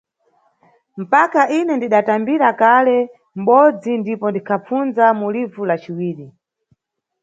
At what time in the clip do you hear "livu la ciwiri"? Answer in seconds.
5.35-6.25